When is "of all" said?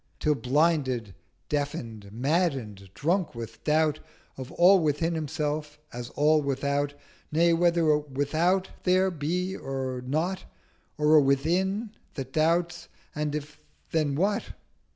4.35-4.79